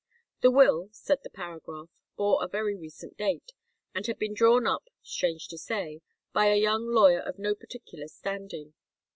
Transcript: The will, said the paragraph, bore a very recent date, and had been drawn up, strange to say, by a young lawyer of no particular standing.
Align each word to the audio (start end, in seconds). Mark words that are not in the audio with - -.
The 0.41 0.49
will, 0.49 0.89
said 0.93 1.19
the 1.21 1.29
paragraph, 1.29 1.87
bore 2.17 2.43
a 2.43 2.47
very 2.47 2.75
recent 2.75 3.17
date, 3.17 3.51
and 3.93 4.07
had 4.07 4.17
been 4.17 4.33
drawn 4.33 4.65
up, 4.65 4.85
strange 5.03 5.47
to 5.49 5.59
say, 5.59 6.01
by 6.33 6.47
a 6.47 6.55
young 6.59 6.87
lawyer 6.87 7.19
of 7.19 7.37
no 7.37 7.53
particular 7.53 8.07
standing. 8.07 8.73